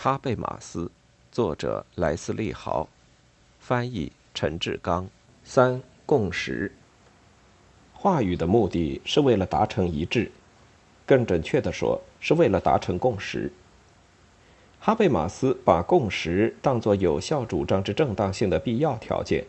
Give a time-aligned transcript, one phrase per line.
[0.00, 0.92] 哈贝马斯，
[1.32, 2.86] 作者莱斯利·豪，
[3.58, 5.08] 翻译陈志刚。
[5.42, 6.70] 三、共识。
[7.94, 10.30] 话语的目的是为了达成一致，
[11.04, 13.50] 更准确的说，是为了达成共识。
[14.78, 19.46] 哈贝马斯把共识当作有效主张之正当性的必要条件。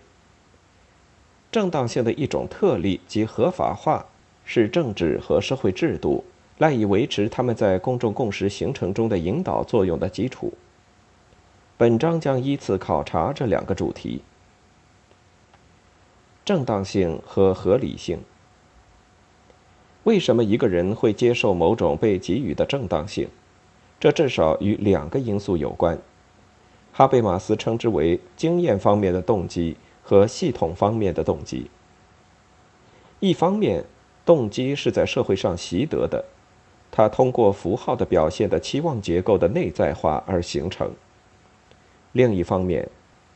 [1.51, 4.07] 正当性的一种特例及合法化，
[4.45, 6.25] 是政治和社会制度。
[6.59, 10.53] 赖以维持他们在公众共识形成中的引导作用的基础。
[11.77, 14.21] 本章将依次考察这两个主题：
[16.43, 18.19] 正当性和合理性。
[20.03, 23.29] 为什么一个人会接受某种被给予的正当性？
[23.97, 25.97] 这至少与两个因素有关。
[26.91, 31.69] 哈贝马斯称之为经验方面的动机和系统方面的动机。
[33.21, 33.85] 一方面，
[34.25, 36.25] 动机是在社会上习得的。
[36.91, 40.91] 它通过符号的表现的期望结构的内在化而形成。
[42.11, 42.89] 另一方面，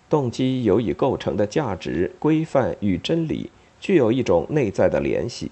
[0.10, 5.52] 动机由以构成的价值规范与真理具有一种内在的联系。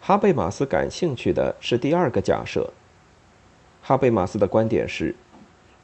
[0.00, 2.72] 哈贝马斯感兴趣的是第二个假设。
[3.82, 5.14] 哈贝马斯的观点是：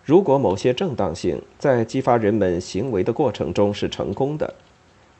[0.04, 4.54] 如果某些正当性在激发人们行为的过程中是成功的，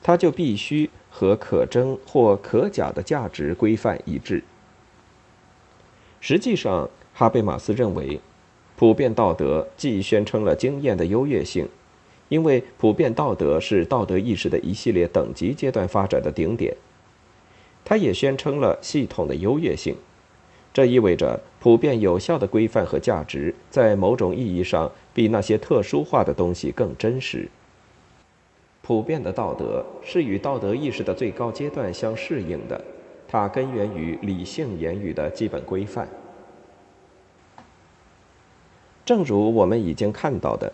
[0.02, 4.44] 它就必须和可真或可假的价值规范一致。
[6.28, 8.18] 实际上，哈贝马斯认为，
[8.74, 11.68] 普遍道德既宣称了经验的优越性，
[12.28, 16.74] 因为普遍道德是道德意识的一系列等级阶段发展的顶点；
[17.84, 19.94] 他也宣称了系统的优越性，
[20.74, 27.48] 这意味着普遍有效的规范和价值在某种意义上比那些特殊化的东西更真实。
[28.82, 32.84] 普遍的道德是与道德意识的最高阶段相适应的。
[33.36, 36.08] 法根源于理性言语的基本规范。
[39.04, 40.72] 正如我们已经看到的，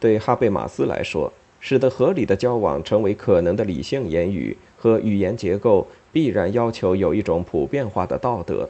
[0.00, 8.68] 对哈贝马斯来说，使得合理的交往成为可能的理性言语和语言结构，必然要求有一种普遍化的道德。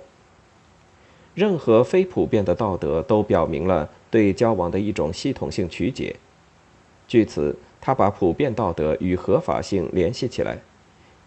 [1.32, 6.14] 任何非普遍的道德都表明了对交往的一种系统性曲解。
[7.08, 10.58] 据此，他把普遍道德与合法性联系起来。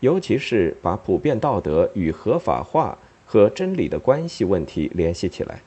[0.03, 5.61] 尤其是把普遍道德与合法化和真理的关系问题联系起来。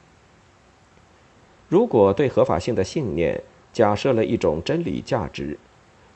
[1.70, 3.42] 如果对合法性的信念
[3.72, 5.58] 假设了一种真理价值，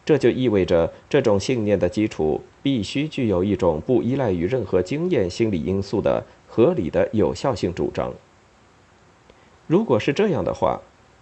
[0.05, 8.13] 这就意味着这种信念的基础必须具有一种不依赖于任何经验心理因素的合理的有效性主张。
[9.67, 10.79] 如果是这样的话，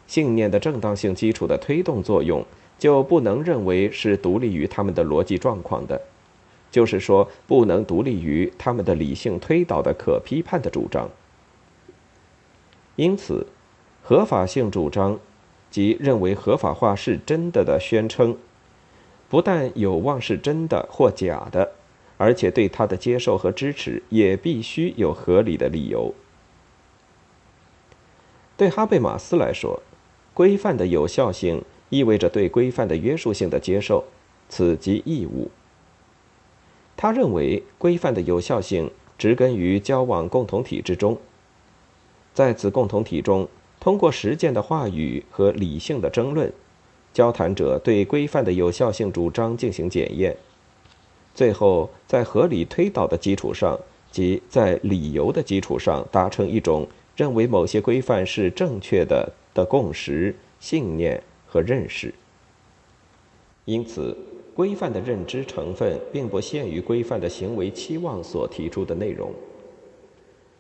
[0.09, 2.45] 信念的正当性基础的推动作用
[2.77, 6.03] 就不能认为是独立于他们的逻辑状况的。
[6.71, 11.11] 就是说，不能独立于他们的理性推导的可批判的主张。
[12.97, 13.47] 因此，
[14.03, 15.19] 合法性主张
[15.71, 18.37] 及认为合法化是真的的宣称，
[19.29, 21.73] 不但有望是真的或假的，
[22.17, 26.15] 而且对它的接受和支持也必须有合理的理由。
[28.57, 29.81] 对哈贝马斯来说，
[30.35, 34.05] 规范的有效性意味着对规范的约束性的接受，
[34.49, 35.51] 此即义务。
[37.01, 41.17] 他认为，规范的有效性植根于交往共同体之中。
[42.35, 43.47] 在此共同体中，
[43.79, 46.53] 通过实践的话语和理性的争论，
[47.15, 50.37] 交谈者对规范的有效性主张进行检验，
[51.37, 53.79] 最后在合理推导的基础上，
[54.11, 56.85] 即在理由的基础上，达成一种
[57.15, 62.13] 认为某些规范是正确的的共识、信念和认识。
[63.67, 64.17] 因此。
[64.59, 69.33] 规范的认知成分并不限于规范的行为期望所提出的内容。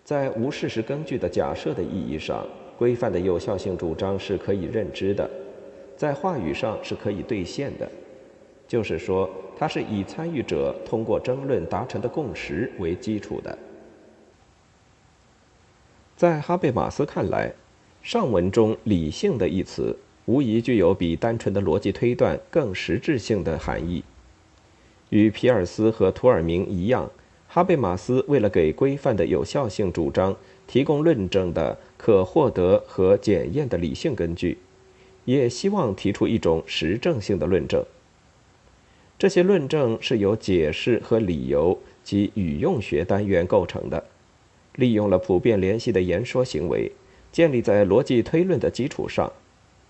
[0.04, 2.46] 在无事实根据的假设的意义上，
[2.78, 5.28] 规范的有效性主张是可以认知的，
[5.96, 7.90] 在话语上是可以兑现的，
[8.68, 9.28] 就是说，
[9.58, 13.58] 它是以参与者通过争论达成的共识为基础的。
[16.16, 17.52] 在哈贝马斯看来，
[18.00, 19.98] 上文中“理性”的一词。
[20.28, 24.04] 无疑具有比单纯的逻辑推断更实质性的含义。
[25.08, 27.10] 与皮尔斯和图尔明一样，
[27.48, 30.36] 哈贝马斯为了给规范的有效性主张
[30.66, 34.58] 提供论证的可获得和检验的理性根据，
[35.24, 37.82] 也希望提出一种实证性的论证。
[39.18, 44.04] 这些论证是由解释和理由及语用学单元构成的，
[44.74, 46.92] 利用了普遍联系的言说行为，
[47.32, 49.32] 建立在逻辑推论的基础上。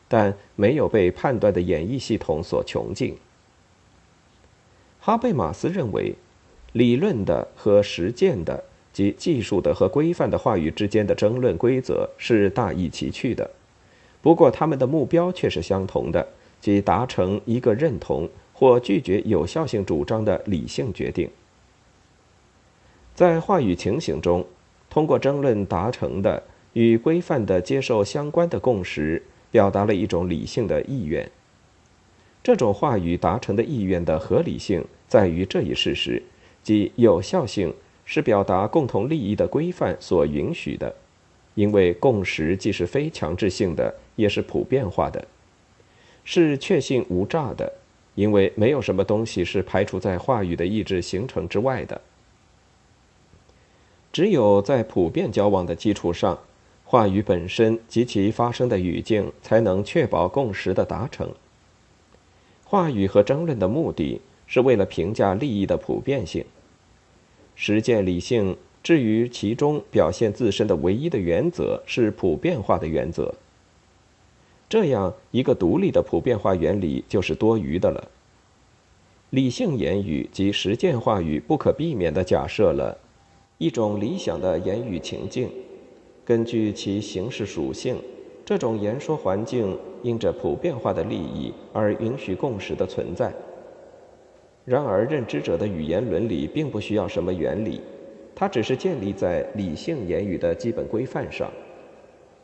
[0.09, 3.17] 但没有被判断的演绎系统所穷尽。
[5.01, 6.15] 哈贝马斯认为，
[6.73, 13.49] 理论的和实践的及技术的和规范的话语之间的争论规则是大异其趣的，
[14.21, 16.27] 不过他们的目标却是相同的，
[16.61, 21.31] 即达成一个认同或拒绝有效性主张的理性决定。
[23.15, 24.45] 在话语情形中，
[24.91, 31.31] 通过争论达成的与规范的接受相关的共识，表达了一种理性的意愿。
[32.43, 36.23] 这种话语达成的意愿的合理性在于这一事实，
[36.63, 37.75] 即有效性
[38.05, 40.95] 是表达共同利益的规范所允许的，
[41.55, 45.27] 因为共识既是非强制性的，也是普遍化的，
[46.25, 47.71] 是确信无诈的，
[48.15, 52.01] 因为没有什么东西是排除在话语的意志形成之外的。
[54.11, 56.39] 只有在普遍交往的基础上，
[56.91, 61.29] 话语本身及其发生的语境才能确保共识的达成。
[62.65, 66.43] 话语和争论的目的是为了评价利益的普遍性。
[67.55, 73.35] 实践理性至于其中表现自身的唯一的原则是普遍化的原则。
[74.67, 78.09] 这样一个独立的普遍化原理就是多余的了。
[79.29, 82.97] 理性言语及实践话语不可避免地假设了
[83.59, 85.51] 一种理想的言语情境，
[86.29, 87.97] 根据其形式属性。
[88.45, 93.33] 这种言说环境因着普遍化的利益而允许共识的存在。
[94.67, 97.81] 然而，认知者的语言伦理并不需要什么原理，
[98.35, 101.51] 它只是建立在理性言语的基本规范上。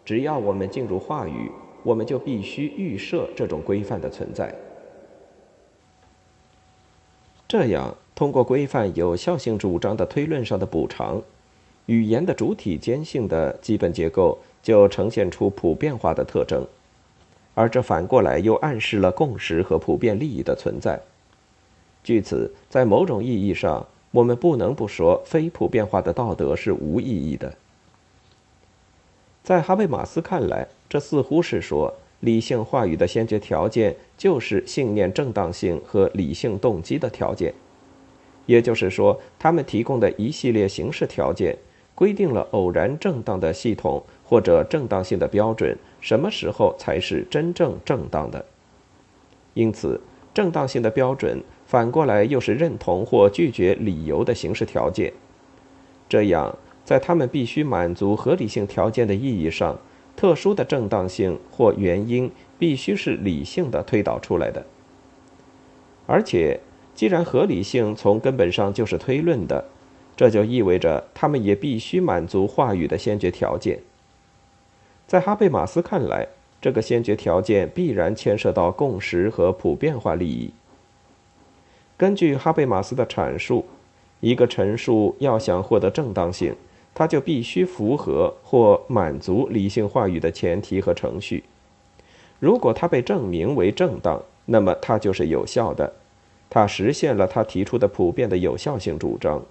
[0.03, 1.51] 只要我们进入话语，
[1.83, 4.55] 我们就必须预设这种规范的存在。
[7.47, 11.23] 这样，通过规范有效性主张的推论上的补偿，
[11.87, 14.39] 语言的主体间性的基本结构。
[14.65, 16.67] 就呈现出普遍化的特征，
[17.55, 20.99] 而这反过来又暗示了共识和普遍利益的存在。
[22.03, 27.55] 据此，在某种意义上，我们不能不说非普遍化的道德是无意义的。
[29.43, 37.53] 在哈贝马斯看来，这似乎是说，理性话语的先决条件就是信念正当性和理性动机的条件，
[38.47, 41.55] 也就是说，他们提供的一系列形式条件。
[41.95, 48.45] 规定了偶然正当的系统或者正当性的标准，什么时候才是真正正当的？
[49.55, 50.01] 因此，
[50.35, 55.13] 正当性的标准反过来又是认同或拒绝理由的形式条件。
[56.09, 59.79] 这样，在他们必须满足合理性条件的意义上，
[60.17, 64.67] 特殊的正当性或原因必须是理性的推导出来的。
[66.07, 66.59] 而且，
[66.95, 69.65] 既然合理性从根本上就是推论的。
[70.17, 73.81] 这就意味着他们也必须满足话语的先决条件。
[75.07, 76.27] 在哈贝马斯看来，
[76.61, 80.51] 这个先决条件必然牵涉到共识和普遍化利益。
[81.97, 83.67] 根据哈贝马斯的阐述，
[84.21, 86.55] 一个陈述要想获得正当性，
[86.95, 91.45] 它就必须符合或满足理性话语的前提和程序。
[92.41, 95.93] 如果它被证明为正当，那么它就是有效的，
[96.49, 99.43] 它实现了他提出的普遍的有效性主张。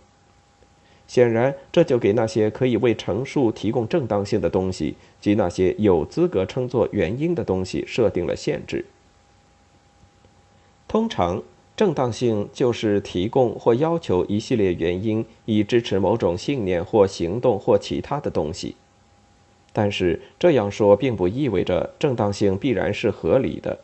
[1.07, 8.85] 显然，这就给那些可以为陈述提供正当性的东西及那些有资格称作原因的东西设定了限制。
[10.87, 11.41] 通常，
[11.75, 18.75] 正当性就是提供或要求一系列原因以支持某种信念或行动或其他的东西。
[19.71, 23.79] 但是这样说并不意味着正当性必然是合理的，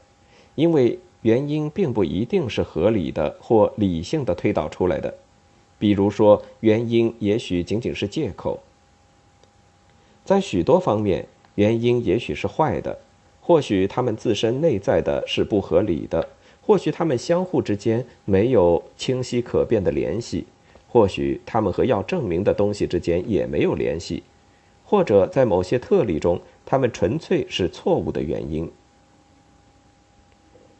[0.54, 5.14] 因为原因并不一定是合理的或理性的推导出来的。
[5.80, 8.60] 比如说，原因也许仅仅是借口。
[10.26, 13.00] 在许多方面，原因也许是坏的，
[13.42, 16.28] 或许他们自身内在的是不合理的，
[16.62, 20.46] 或许他们相互之间没有清晰可辨的联系，
[20.90, 24.24] 或许他们和要证明的东西之间也没有联系，
[24.86, 28.70] 或者在某些特例中，他们纯粹是错误的原因。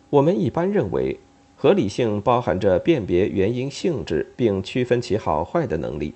[0.10, 1.18] 我们一般认为。
[1.62, 6.14] 合理性包含着辨别原因性质并区分其好坏的能力，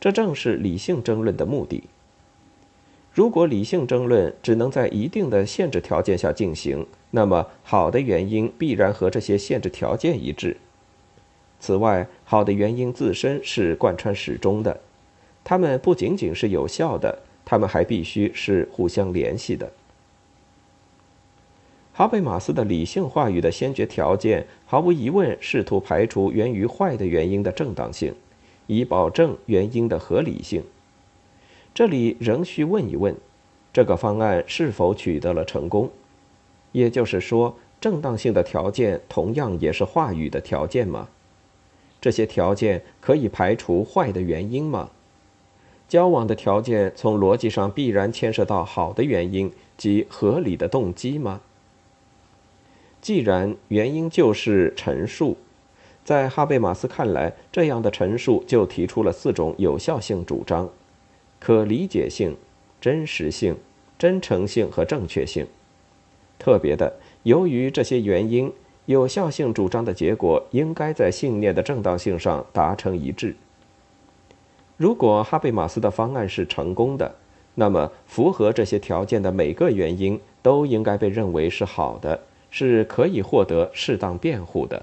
[0.00, 1.84] 这正是理性争论的目的。
[3.12, 10.56] 如果理性争论只能在一定的限制条件下进行，那么好的原因必然和这些限制条件一致。
[11.60, 14.80] 此外，好的原因自身是贯穿始终的，
[15.44, 19.70] 它们不仅仅是有效的，它们还必须是互相联系的。
[21.96, 28.12] 哈贝马斯的理性话语的先决条件，毫无疑问试图排除源于坏的原因的正当性，
[28.66, 30.64] 以保证原因的合理性。
[31.72, 33.14] 这里仍需问一问：
[33.72, 35.88] 这个方案是否取得了成功？
[36.72, 41.08] 也就是说，正当性的条件同样也是话语的条件吗？
[42.00, 44.90] 这些条件可以排除坏的原因吗？
[45.88, 51.40] 交往的条件从逻辑上必然牵涉到好的原因，及合理的动机吗？
[53.04, 55.36] 既然原因就是陈述，
[56.06, 60.70] 在哈贝马斯看来，这样的陈述就提出了四种有效性主张：
[61.38, 62.34] 可理解性、
[62.80, 63.54] 真实性、
[63.98, 65.46] 真诚性和正确性。
[66.38, 66.94] 特别的，
[67.24, 68.50] 由于这些原因，
[68.86, 73.36] 有效性主张的结果应该在信念的正当性上达成一致。
[74.78, 77.14] 如果哈贝马斯的方案是成功的，
[77.56, 82.18] 那么符合这些条件的每个原因都应该被认为是好的。
[82.56, 84.80] 是可以获得适当辩护的。